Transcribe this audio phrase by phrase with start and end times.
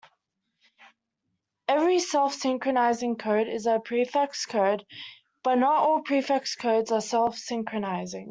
[1.67, 4.83] Every self-synchronizing code is a prefix code,
[5.43, 8.19] but not all prefix codes are self-synchronizing.